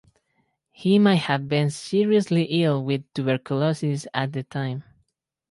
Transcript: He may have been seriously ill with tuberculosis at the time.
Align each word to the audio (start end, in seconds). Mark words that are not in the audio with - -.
He 0.71 0.97
may 0.97 1.15
have 1.17 1.47
been 1.47 1.69
seriously 1.69 2.45
ill 2.63 2.83
with 2.83 3.03
tuberculosis 3.13 4.07
at 4.15 4.33
the 4.33 4.41
time. 4.41 4.83